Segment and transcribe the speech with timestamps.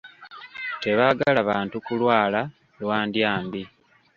[0.83, 2.41] Tebaagala bantu kulwala
[2.79, 3.63] lwa ndyambi.